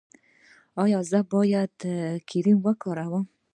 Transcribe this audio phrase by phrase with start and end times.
[0.83, 1.75] ایا زه باید
[2.29, 3.25] کریم وکاروم؟